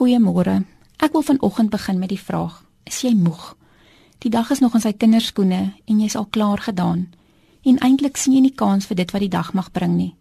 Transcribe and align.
Goeiemôre. 0.00 0.64
Ek 0.96 1.12
wil 1.12 1.22
vanoggend 1.22 1.68
begin 1.68 1.98
met 1.98 2.08
die 2.08 2.20
vraag: 2.20 2.62
Is 2.88 3.02
jy 3.04 3.10
moeg? 3.12 3.56
Die 4.24 4.30
dag 4.32 4.48
is 4.50 4.62
nog 4.64 4.72
in 4.74 4.80
sy 4.80 4.94
kinderskoene 4.96 5.74
en 5.84 5.98
jy's 6.00 6.16
al 6.16 6.24
klaar 6.24 6.62
gedaan. 6.64 7.02
En 7.68 7.76
eintlik 7.84 8.16
sien 8.16 8.32
jy 8.32 8.40
nie 8.40 8.54
kans 8.62 8.88
vir 8.88 8.96
dit 8.96 9.12
wat 9.12 9.20
die 9.20 9.28
dag 9.28 9.50
mag 9.52 9.68
bring 9.76 9.98
nie. 9.98 10.14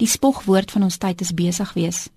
Die 0.00 0.08
spogwoord 0.08 0.72
van 0.72 0.88
ons 0.88 0.96
tyd 0.96 1.20
is 1.20 1.34
besig 1.36 1.74
wees. 1.76 2.08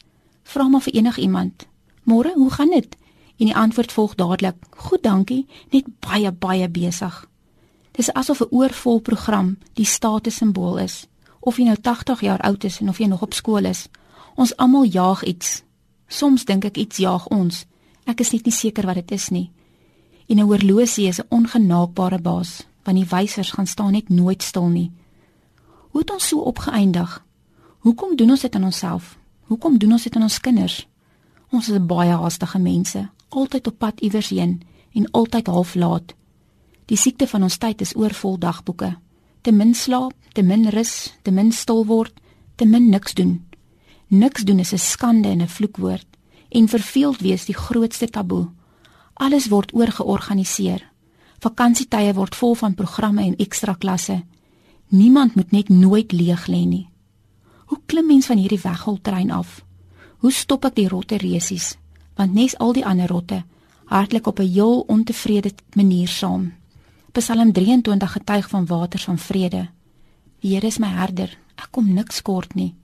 Vra 0.48 0.70
maar 0.72 0.86
vir 0.88 0.96
enigiemand: 0.96 1.68
"Môre, 2.08 2.32
hoe 2.36 2.50
gaan 2.56 2.72
dit?" 2.72 2.96
En 3.36 3.52
die 3.52 3.56
antwoord 3.56 3.92
volg 3.92 4.16
dadelik: 4.16 4.56
"Goed, 4.78 5.04
dankie, 5.04 5.46
net 5.76 5.92
baie 6.00 6.32
baie 6.32 6.70
besig." 6.70 7.28
Dis 7.92 8.14
asof 8.14 8.40
'n 8.40 8.56
oorvol 8.56 9.00
program 9.00 9.58
die 9.74 9.86
statussimbool 9.86 10.78
is. 10.78 11.08
Of 11.40 11.58
jy 11.58 11.64
nou 11.64 11.78
80 11.82 12.22
jaar 12.22 12.40
oud 12.40 12.64
is 12.64 12.80
en 12.80 12.90
of 12.90 12.98
jy 12.98 13.08
nog 13.08 13.22
op 13.22 13.34
skool 13.34 13.66
is, 13.66 13.90
ons 14.36 14.56
almal 14.56 14.84
jaag 14.84 15.24
iets 15.24 15.67
Soms 16.08 16.46
dink 16.46 16.66
ek 16.66 16.78
iets 16.78 16.98
jaag 16.98 17.28
ons. 17.28 17.66
Ek 18.08 18.22
is 18.24 18.32
net 18.32 18.46
nie 18.46 18.56
seker 18.56 18.86
wat 18.88 18.96
dit 18.96 19.12
is 19.12 19.30
nie. 19.30 19.52
En 20.28 20.40
'n 20.40 20.48
horlosie 20.48 21.08
is 21.08 21.20
'n 21.20 21.28
ongenaakbare 21.30 22.20
baas, 22.20 22.66
want 22.84 22.98
die 22.98 23.10
wysers 23.10 23.52
gaan 23.52 23.68
staan 23.68 23.92
net 23.92 24.10
nooit 24.10 24.44
stil 24.44 24.68
nie. 24.68 24.92
Hoe 25.92 26.02
het 26.02 26.12
ons 26.12 26.28
so 26.28 26.40
opgeëindig? 26.40 27.26
Hoekom 27.80 28.16
doen 28.16 28.30
ons 28.30 28.42
dit 28.42 28.56
aan 28.56 28.64
onsself? 28.64 29.18
Hoekom 29.42 29.78
doen 29.78 29.92
ons 29.92 30.04
dit 30.04 30.16
aan 30.16 30.22
ons 30.22 30.40
kinders? 30.40 30.88
Ons 31.52 31.70
is 31.70 31.86
baie 31.86 32.12
haastige 32.12 32.60
mense, 32.60 33.10
altyd 33.30 33.68
op 33.68 33.78
pad 33.78 34.00
iewers 34.00 34.30
heen 34.30 34.62
en 34.94 35.12
altyd 35.12 35.48
half 35.48 35.76
laat. 35.76 36.16
Die 36.86 36.98
siekte 36.98 37.28
van 37.28 37.44
ons 37.44 37.58
tyd 37.58 37.82
is 37.82 37.96
oorvol 37.96 38.40
dagboeke. 38.40 38.98
Te 39.42 39.52
min 39.52 39.74
slaap, 39.74 40.14
te 40.34 40.42
min 40.42 40.70
rus, 40.70 41.14
te 41.22 41.32
min 41.32 41.52
stil 41.52 41.86
word, 41.86 42.14
te 42.56 42.66
min 42.66 42.90
niks 42.90 43.14
doen. 43.14 43.47
Niks 44.08 44.44
doen 44.44 44.60
is 44.60 44.74
'n 44.74 44.78
skande 44.78 45.28
en 45.28 45.42
'n 45.42 45.48
vloekwoord 45.48 46.08
en 46.50 46.68
verveeld 46.68 47.20
wees 47.20 47.46
die 47.46 47.56
grootste 47.56 48.10
taboe. 48.10 48.50
Alles 49.14 49.48
word 49.48 49.74
oorgeorganiseer. 49.74 50.92
Vakansietye 51.40 52.14
word 52.14 52.36
vol 52.36 52.56
van 52.56 52.74
programme 52.74 53.22
en 53.22 53.36
ekstra 53.36 53.74
klasse. 53.74 54.24
Niemand 54.88 55.36
moet 55.36 55.52
net 55.52 55.70
nooit 55.70 56.12
leeg 56.12 56.48
lê 56.48 56.66
nie. 56.66 56.90
Hoe 57.66 57.80
klim 57.86 58.06
mens 58.06 58.26
van 58.26 58.38
hierdie 58.38 58.62
wegholtrein 58.62 59.32
af? 59.32 59.64
Hoe 60.18 60.32
stop 60.32 60.66
ek 60.66 60.76
die 60.76 60.88
rotte 60.88 61.18
resies? 61.18 61.78
Want 62.16 62.34
nes 62.34 62.58
al 62.58 62.74
die 62.74 62.86
ander 62.86 63.08
rotte 63.08 63.44
hartlik 63.88 64.28
op 64.28 64.40
'n 64.40 64.52
heel 64.52 64.80
ontevrede 64.80 65.52
manier 65.74 66.08
saam. 66.08 66.54
Psalm 67.12 67.52
23 67.52 68.12
getuig 68.12 68.50
van 68.50 68.66
waters 68.66 69.04
van 69.04 69.18
vrede. 69.18 69.70
Die 70.40 70.54
Here 70.54 70.68
is 70.68 70.78
my 70.78 70.88
herder, 70.88 71.38
ek 71.56 71.68
kom 71.72 71.94
niks 71.94 72.22
kort 72.22 72.56
nie. 72.56 72.76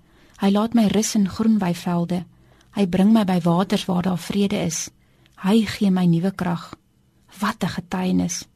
Hy 0.41 0.49
laat 0.51 0.73
my 0.73 0.87
rus 0.87 1.15
in 1.15 1.29
groen 1.29 1.59
weivelde. 1.59 2.23
Hy 2.73 2.85
bring 2.87 3.13
my 3.13 3.23
by 3.25 3.39
waters 3.43 3.85
waar 3.85 4.03
daar 4.03 4.17
vrede 4.17 4.63
is. 4.65 4.89
Hy 5.43 5.65
gee 5.65 5.91
my 5.91 6.05
nuwe 6.05 6.31
krag. 6.31 6.73
Wat 7.39 7.63
'n 7.63 7.69
getuienis. 7.69 8.47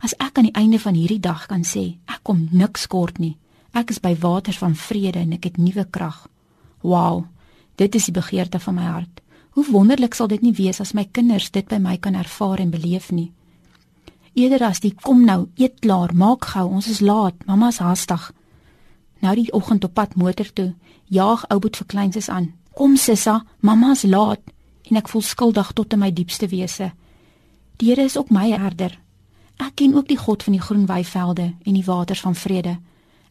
As 0.00 0.14
ek 0.18 0.38
aan 0.38 0.48
die 0.48 0.58
einde 0.58 0.78
van 0.78 0.94
hierdie 0.94 1.20
dag 1.20 1.46
kan 1.46 1.62
sê, 1.64 1.98
ek 2.06 2.20
kom 2.22 2.48
niks 2.50 2.86
kort 2.86 3.18
nie. 3.18 3.36
Ek 3.72 3.90
is 3.90 4.00
by 4.00 4.16
waters 4.18 4.58
van 4.58 4.74
vrede 4.74 5.18
en 5.18 5.32
ek 5.32 5.44
het 5.44 5.56
nuwe 5.56 5.86
krag. 5.90 6.28
Wow. 6.82 7.24
Dit 7.76 7.94
is 7.94 8.04
die 8.04 8.12
begeerte 8.12 8.58
van 8.58 8.74
my 8.74 8.84
hart. 8.84 9.20
Hoe 9.50 9.64
wonderlik 9.70 10.14
sal 10.14 10.28
dit 10.28 10.42
nie 10.42 10.52
wees 10.52 10.80
as 10.80 10.92
my 10.92 11.04
kinders 11.12 11.50
dit 11.50 11.68
by 11.68 11.78
my 11.78 11.96
kan 11.96 12.14
ervaar 12.14 12.58
en 12.58 12.70
beleef 12.70 13.10
nie. 13.10 13.32
Eerder 14.34 14.62
as 14.68 14.80
die 14.80 14.94
kom 14.94 15.24
nou, 15.24 15.48
eet 15.56 15.80
klaar, 15.80 16.14
maak 16.14 16.44
gou, 16.44 16.68
ons 16.68 16.86
is 16.88 17.00
laat, 17.00 17.34
mamma's 17.46 17.80
haastig. 17.82 18.30
Nou 19.20 19.34
die 19.36 19.52
oggend 19.52 19.84
op 19.84 19.94
pad 19.94 20.14
motor 20.16 20.48
toe, 20.52 20.72
jaag 21.12 21.44
ouboet 21.48 21.76
vir 21.76 21.86
kleinses 21.86 22.28
aan. 22.28 22.52
Kom 22.74 22.96
sissa, 22.96 23.42
mamma's 23.60 24.02
laat 24.08 24.40
en 24.90 24.98
ek 24.98 25.10
voel 25.12 25.22
skuldig 25.22 25.72
tot 25.76 25.92
in 25.92 26.00
my 26.02 26.10
diepste 26.12 26.48
wese. 26.50 26.90
Die 27.78 27.90
Here 27.90 28.04
is 28.04 28.16
ook 28.18 28.30
my 28.30 28.50
herder. 28.50 28.96
Ek 29.60 29.76
ken 29.76 29.94
ook 29.94 30.08
die 30.08 30.18
God 30.18 30.42
van 30.42 30.56
die 30.56 30.62
groen 30.62 30.86
weivelde 30.88 31.52
en 31.52 31.76
die 31.76 31.84
waters 31.84 32.24
van 32.24 32.34
vrede. 32.34 32.78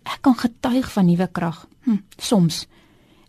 Ek 0.06 0.22
kan 0.22 0.38
getuig 0.38 0.92
van 0.94 1.06
nuwe 1.06 1.28
krag. 1.28 1.66
Hm, 1.84 2.02
soms 2.18 2.68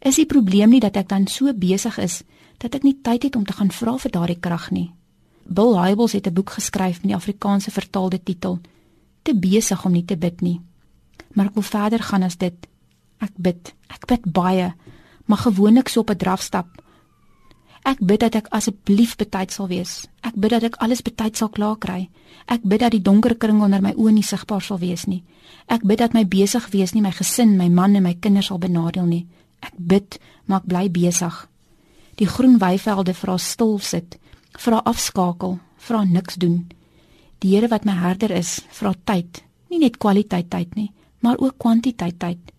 is 0.00 0.16
die 0.16 0.26
probleem 0.26 0.70
nie 0.72 0.80
dat 0.80 0.96
ek 0.96 1.10
dan 1.10 1.26
so 1.28 1.52
besig 1.52 1.98
is 2.00 2.22
dat 2.60 2.74
ek 2.74 2.84
nie 2.84 2.96
tyd 3.04 3.26
het 3.26 3.36
om 3.36 3.44
te 3.44 3.52
gaan 3.52 3.72
vra 3.72 3.98
vir 4.00 4.12
daardie 4.12 4.40
krag 4.40 4.70
nie. 4.70 4.92
Bill 5.44 5.76
Hybels 5.76 6.12
het 6.12 6.26
'n 6.26 6.32
boek 6.34 6.50
geskryf 6.50 7.02
met 7.02 7.10
die 7.12 7.14
Afrikaanse 7.14 7.70
vertaalde 7.70 8.22
titel 8.22 8.58
Te 9.22 9.34
besig 9.34 9.84
om 9.84 9.92
nie 9.92 10.04
te 10.04 10.16
bid 10.16 10.40
nie 10.40 10.60
maar 11.34 11.50
ek 11.50 11.58
wil 11.58 11.66
verder 11.66 12.02
gaan 12.02 12.22
as 12.22 12.36
dit. 12.36 12.66
Ek 13.20 13.32
bid. 13.36 13.74
Ek 13.92 14.06
bid 14.08 14.24
baie, 14.32 14.72
maar 15.28 15.44
gewoonlik 15.44 15.88
so 15.88 16.00
op 16.00 16.10
'n 16.10 16.16
drafstap. 16.16 16.80
Ek 17.82 17.98
bid 18.00 18.20
dat 18.20 18.34
ek 18.34 18.48
asseblief 18.52 19.16
betyd 19.16 19.52
sal 19.52 19.68
wees. 19.68 20.06
Ek 20.20 20.34
bid 20.34 20.50
dat 20.50 20.62
ek 20.62 20.76
alles 20.76 21.02
betyd 21.02 21.36
sal 21.36 21.48
klaar 21.48 21.78
kry. 21.78 22.08
Ek 22.46 22.60
bid 22.62 22.80
dat 22.80 22.90
die 22.90 23.02
donker 23.02 23.34
kring 23.36 23.62
onder 23.62 23.80
my 23.80 23.92
oë 23.96 24.12
nie 24.12 24.22
sigbaar 24.22 24.62
sal 24.62 24.78
wees 24.78 25.06
nie. 25.06 25.22
Ek 25.66 25.82
bid 25.82 25.98
dat 25.98 26.12
my 26.12 26.26
besig 26.26 26.68
wees 26.70 26.92
nie 26.92 27.02
my 27.02 27.10
gesin, 27.10 27.56
my 27.56 27.68
man 27.68 27.96
en 27.96 28.02
my 28.02 28.14
kinders 28.14 28.46
sal 28.46 28.58
benadeel 28.58 29.06
nie. 29.06 29.26
Ek 29.60 29.72
bid, 29.76 30.18
maar 30.44 30.60
ek 30.60 30.66
bly 30.66 30.90
besig. 30.90 31.48
Die 32.16 32.26
groen 32.26 32.58
weivelde 32.58 33.14
vra 33.14 33.38
stil 33.38 33.78
sit, 33.78 34.18
vra 34.58 34.82
afskakel, 34.84 35.58
vra 35.76 36.04
niks 36.04 36.34
doen. 36.34 36.68
Die 37.38 37.56
Here 37.56 37.68
wat 37.68 37.84
my 37.84 37.92
herder 37.92 38.30
is, 38.30 38.60
vra 38.70 38.94
tyd, 39.04 39.42
nie 39.70 39.78
net 39.78 39.96
kwaliteit 39.96 40.50
tyd 40.50 40.74
nie 40.76 40.92
maar 41.20 41.38
ook 41.38 41.58
kwantiteit 41.58 42.18
tyd. 42.18 42.52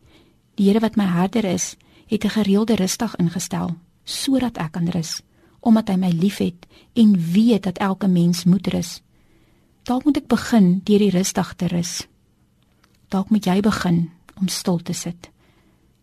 Die 0.56 0.68
Here 0.68 0.80
wat 0.80 0.96
my 0.96 1.06
herder 1.06 1.46
is, 1.46 1.76
het 2.08 2.24
'n 2.26 2.30
gereelde 2.30 2.76
rustig 2.76 3.16
ingestel 3.16 3.78
sodat 4.04 4.58
ek 4.58 4.72
kan 4.72 4.90
rus, 4.90 5.22
omdat 5.60 5.88
hy 5.88 5.96
my 5.96 6.10
liefhet 6.10 6.66
en 6.94 7.16
weet 7.34 7.64
dat 7.64 7.78
elke 7.78 8.08
mens 8.08 8.44
moet 8.44 8.68
rus. 8.68 9.02
Dalk 9.84 10.04
moet 10.04 10.18
ek 10.18 10.28
begin 10.28 10.82
deur 10.84 11.00
die 11.00 11.10
rustig 11.10 11.54
te 11.54 11.68
rus. 11.68 12.08
Dalk 13.08 13.30
moet 13.30 13.46
jy 13.46 13.62
begin 13.62 14.12
om 14.40 14.48
stil 14.48 14.80
te 14.82 14.94
sit. 14.94 15.30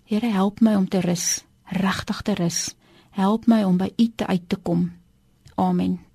Here 0.04 0.26
help 0.26 0.60
my 0.60 0.74
om 0.74 0.88
te 0.88 1.00
rus, 1.00 1.44
regtig 1.64 2.22
te 2.22 2.34
rus. 2.34 2.74
Help 3.10 3.46
my 3.46 3.62
om 3.62 3.76
by 3.76 3.92
U 3.96 4.12
te 4.16 4.26
uit 4.26 4.48
te 4.48 4.56
kom. 4.56 4.92
Amen. 5.54 6.07